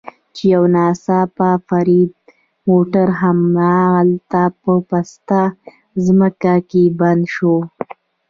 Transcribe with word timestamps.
چې 0.35 0.43
یو 0.53 0.63
ناڅاپه 0.75 1.49
د 1.59 1.61
فرید 1.67 2.11
موټر 2.69 3.07
همالته 3.21 4.43
په 4.61 4.71
پسته 4.89 5.41
ځمکه 6.05 6.55
کې 6.69 6.83
بند 6.99 7.23
شو. 7.33 7.55